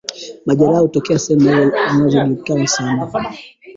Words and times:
Majeraha 0.45 0.79
hutokea 0.81 1.19
sehemu 1.19 1.71
anazojikuna 1.75 2.67
sana 2.67 3.33